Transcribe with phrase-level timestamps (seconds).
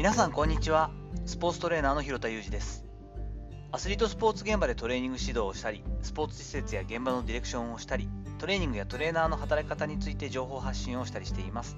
[0.00, 0.90] 皆さんこんにちは。
[1.26, 2.86] スポーツトレーナーの広田裕二です。
[3.70, 8.08] アスリートスポーツ現場でトレーニング指導をしたりスポーツ施設や現場のディレクションをしたり
[8.38, 11.76] トレーニングやトレーナーの働き方について情報発信をしたりしています。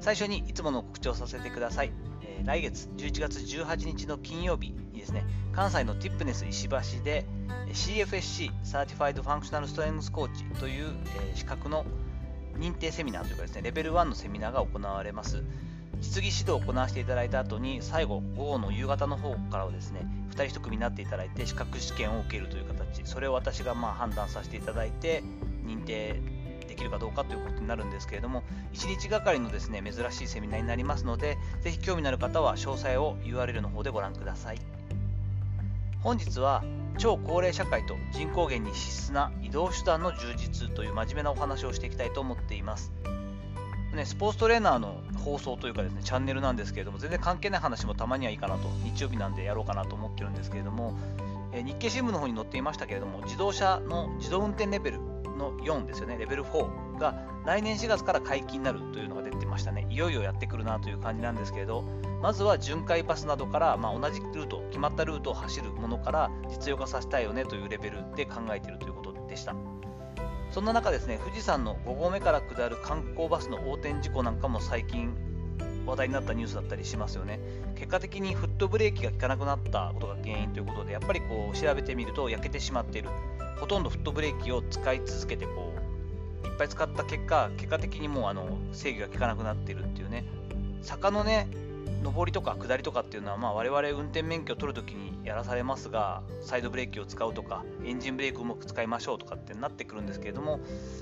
[0.00, 7.24] 最初にいつもの告知をさせてください、えー、来月11月18日の金曜日にですね関西のティップネス石橋で
[7.68, 10.86] CFSC Certified Functional Strength Coach という、
[11.20, 11.86] えー、資格の
[12.58, 15.44] 認定セミナーというかですねレベル1のセミナーが行われます。
[16.00, 25.22] 実技指導を行わせていただいた後に最後午後の夕方の方からはですね2人1組になっていただいて資格試験を受けるという形それを私がまあ判断させていただいて
[25.66, 26.20] 認定
[26.66, 34.60] できるかどうかということになるんですけれども1日がかりのですね珍しいセミナーになりますのでぜひ興味のある方は詳細を URL の方でご覧ください。
[36.02, 36.64] 本日は
[36.96, 42.90] 超高齢社会と人口減に必須な移動手段の充実という真面目なお話をしていきたいと思っています。
[43.94, 50.96] ね、スポーツトレーナーの放送というかですね、チャンネルなんですけれども、全然関係ない話もたまにはいいかなと、日曜日なんでやろうかなと思ってるんですけれども、
[51.52, 55.00] え日経新聞の方に載っていましたけれども、自動車の自動運転レベル
[55.36, 59.86] の4ですよね、レベル4が来年4月から解禁になるというのが出てましたね。
[59.90, 61.82] いよいよやってくるなという感じなんですけれど、
[62.22, 69.54] まずは巡回バスなどから、まあ、同じルート、決まったルートを走るものから実用化させたいよねというレベルで考えているということでした。
[70.50, 75.14] そんな中ですね、富士山の5合目から下る観光バスの横転事故なんかも最近
[75.86, 77.38] 話題になったニュースだったりしますよね。
[77.76, 83.10] 結果的にフットブレーキが効かなくなったことが原因ということで、やっぱりこう調べてみると焼けてしまっている。
[83.60, 85.72] ほとんどフットブレーキを使い続けてこ
[86.44, 90.24] う、いっぱい使った結果、結果的にもうあの制御が効かなくなっているっていうね。
[90.82, 91.48] 坂のね、
[92.02, 100.60] 上りとか下りとかっていうのは、まあ、我々運転免許を取るときにやらされますが、サイドブレーキを使うとか、エンジンブレーキをうまく使いましょうとかってなってくるんですけれども、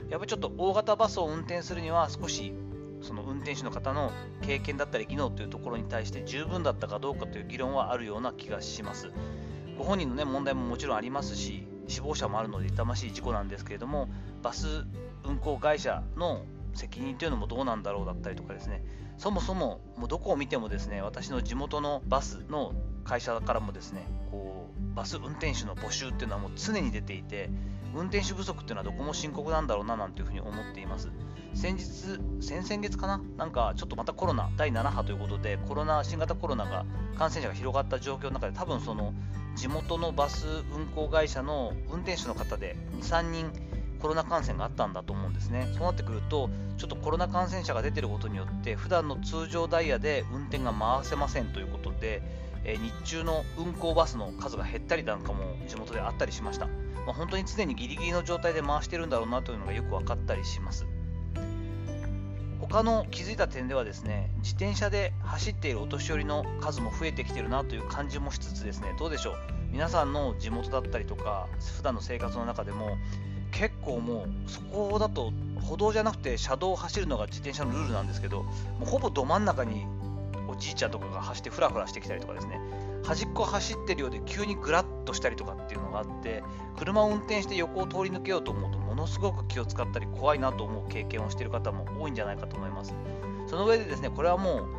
[0.09, 2.53] やっぱりちょっと大型バスを運転するには少し
[3.03, 9.11] その運転手の方の経験だったり技能というところに対して十分だったかどうかという議論はあるような気がします。
[9.77, 14.09] ご本人の、ね、問題ももちろんありますし、死亡者もあるので痛ましい事故なんですけれども、
[14.43, 14.84] バス
[15.25, 16.43] 運行会社の
[16.75, 18.84] 責任というのもどうなんだろうだったりとかですね、
[19.19, 22.73] そもそももうどこを見てもですね私の地元のバスの
[23.05, 27.51] 会社からもですねこうバス運転手の募集っていうのはもう常に出ていて
[27.95, 31.09] 運転手不足っていうのはどこも深刻なんだろうななんていうふうに思っています。
[31.55, 31.84] 先日
[32.41, 36.85] 先々月かななんかちょっとまたコロナ第7波ということでコロナ新型コロナが
[37.17, 39.15] 感染者が広がった状況の中で多分その
[39.56, 43.50] 地元のバス運行会社の運転手の方で23人
[44.00, 45.69] コロナ感染があったんだと思うんですね。
[45.75, 52.22] そうなってくると、ちょっとコロナ感染者が出てることによって、普段の通常ダイヤで運転が回せませんということで、
[52.64, 56.66] えー、日中の運行バスの数が減ったりなんかも地元であったりしました。
[56.66, 60.87] まあ、本当に常にギリギリの状態で回してるんだろうなというのがよく分かったりします。
[62.60, 69.37] 他の気づいた点ではですね、自転車で走っているお年寄りの数も増えてきてるなという感じもしつつですね、どうでしょう。
[69.70, 72.98] 皆さんの地元だったりとか、普段の生活の中でも、
[73.50, 79.86] 結構もうそこだと歩道じゃなくて車道を走るのが自転車のルールなんですけどもうほぼど真ん中に
[80.48, 82.60] おじいちゃんとかが走ってフラフラしてきたりとかですね。
[83.04, 86.42] 端っこ走ってるようで急にグラッとしたりとかっていうのがあって
[86.76, 92.94] 車を運転して横を通り抜けようと思うとものすごく気を使ったり怖いなと思う経験をしている方も多いんじゃないかと思います。
[93.47, 94.78] その上でですねこれはもう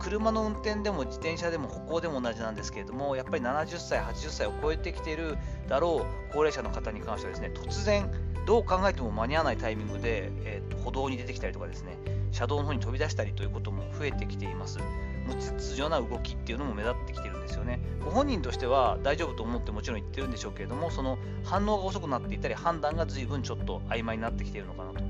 [0.00, 5.36] 車の運転でも自転車でも歩行でも同じなんですけれどもやっぱり70歳80歳を超えてきている
[5.68, 8.10] だろう高齢者の方に関してはですね突然
[8.46, 11.96] どう考えても間に合わないタイミングで、えー、と歩道に出てきたりとかですね
[12.32, 14.78] 車道の方に飛び出したりということも増えてきています。
[15.26, 17.78] 無秩序な動きっていうのも目立ってきてるんですよね。
[18.04, 25.09] ご本人としては大丈夫と思ってもちろん言ってるんでしょうけれどもその反応が遅くなっていたり判断が随分ちょっと曖昧になってきているのかなと。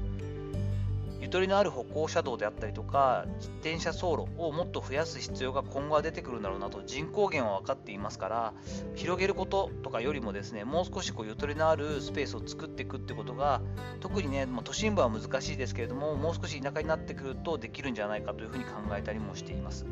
[1.31, 8.53] ゆとりのある歩行者道であったりとか自転車走路をもっと増やす必要が今後は出てくるんだろうなと人口減は分かっていますから
[8.97, 13.63] 広げることとかよりもですねもう少しこうゆとりのあるスペースを作っていくってことが
[14.01, 19.87] 特にね、まあ、都心部は難しいですけれどももう少し田舎になってくるとできるんじゃないかというふうに考えたりもしています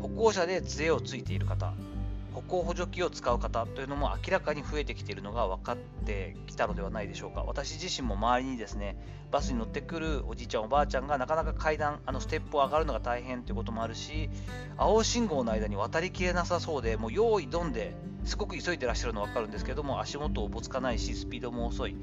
[0.00, 1.74] 歩行者で杖をついている方
[2.34, 7.42] 歩行補助器を使う方というのも明らかに増えてきているのが分かってきたのではないでしょうか。
[7.42, 8.96] 私自身も周りにですね
[9.30, 14.28] バスに乗ってくるおじいちゃんおばあちゃんがなかなか階段あのステップを上がるのが大変ということもあるし
[14.76, 17.94] 青信号の間に渡りきれなさそうでもう用意どんで
[18.24, 21.96] すごく急いでらっしゃるの分かるんですけども足元をぼつかないしスピードも遅い。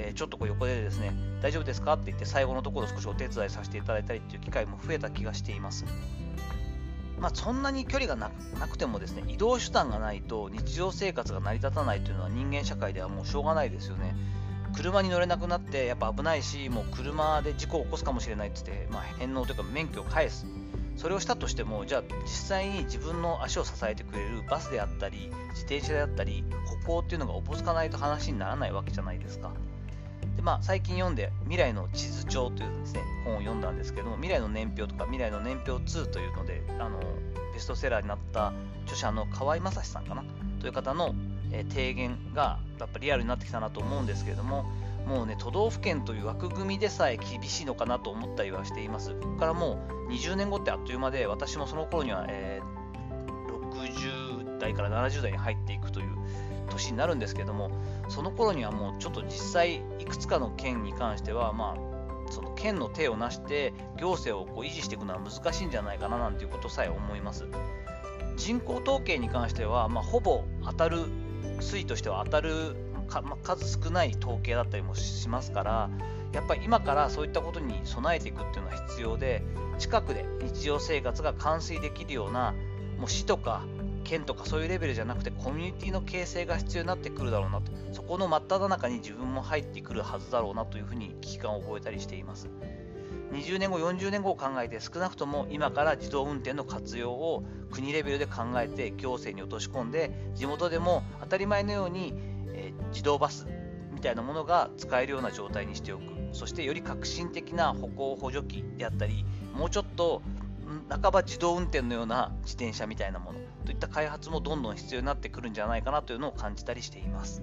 [0.00, 1.94] えー、ちょっとこう横でですね、大丈夫ですか？
[1.94, 5.84] って言って最後のところ少しお手伝いさせていただいたりっていう機会も増えた気がしています。
[7.20, 8.30] まあ、そんなに距離がな
[8.68, 14.14] くてもですね移動手段がないと日常生活が成り立たないというのは人間社会ではもうしょうがないですよね。
[14.74, 20.46] 車に乗れなくなってやっぱ危ないしもう車で事故を起こすかもしれないって言って、まあ、返納というか免許を返す
[20.96, 26.44] それをしたとしてもじゃあ実際に自分の足を支えてくれるバスであったり自転車であったり
[26.84, 29.52] 歩行っていうのがおぼつかないと話にならないわけじゃないですか。
[30.38, 37.00] でまあ、最近読んで「未来の地図帳」というです、ね、本を読んだんですけども未来の年表とか未来の年表2というのであの
[37.52, 38.52] ベストセラーになった
[38.84, 40.22] 著者の河合正史さんかな？
[40.60, 41.12] という方の、
[41.50, 44.70] えー、提言がやっぱリアルになってきたなと思うんですけれども
[45.08, 49.14] もうね都道府県という枠組みでさえ厳しいのかなと思ったりはしています。
[49.14, 56.16] ここからもう20年後ってあっという間で私もその頃には、えー、60代から70代に入っていくという
[56.78, 57.70] 年になるんですけども
[58.08, 67.46] その頃にはもうちょっと実際いくつかの県に関してはまあその県の手をなして行政をこう維持していくのは難しいんじゃないかななんていうことさえ思います。
[68.36, 71.06] 人口統計に関しては、まあ、ほぼ当たる
[71.58, 72.76] 推移としては当たる
[73.08, 75.90] か、まあ、数少ない統計だったりもしますから
[76.32, 79.42] やっぱり今からそういったことに備えていくっていうのは必要で
[79.78, 82.54] 近くで日常生活が完遂できるような
[82.98, 83.64] もう市とか
[84.08, 87.70] 県とかそういうレベルじゃなくてコミュニティの形成が必要になってくるだろうなと。
[87.92, 92.48] そこの真っ只中に自分も入ってくるはずだろうなというふうに危機感を覚えたりしています。
[93.32, 102.14] 20年後40年後を考えて少なくとも今から自動運転の活用を国レベルで考えて行政に落とし込んで地元でも当たり前のように、
[102.54, 103.46] えー、自動バス
[103.92, 106.04] みたいなものが使えるような状態にしておく。
[106.32, 110.22] そしてより革新的な歩行補助機であったりもうちょっと
[110.88, 117.42] 半ば自動運転のような自転車みたいなものといった開発もどんどん必要になってくるんじゃないかなというのを感じたりしています。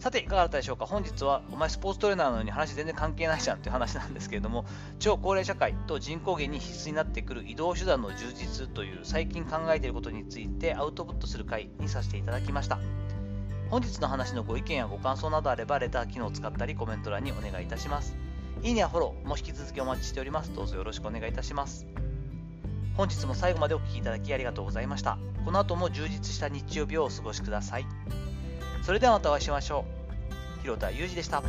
[0.00, 4.64] さて、いかがだったでしょうか本日は、お前スポーツトレーナーなのに話全然関係ないじゃんという話なんですけれども、
[4.98, 12.78] 超高齢社会と人口減に必須になってくる移動手段の充実という最近考えていることについてアウトプットする回にさせていただきました。
[13.68, 18.29] 本日の話のご意見やご感想などあれば、レター機能を使ったりコメント欄にお願いいたします。
[18.62, 20.52] いいねやフォローも引き続きお待ちしております。
[20.54, 21.86] どうぞよろしくお願いいたします。
[22.96, 25.18] 本日も最後までお聴きいただきありがとうございました。
[25.44, 27.86] この後も充実した日曜日をお過ごしください。
[28.82, 29.86] それではまたお会いしましょ
[30.58, 30.62] う。
[30.62, 31.42] 広田裕二でした。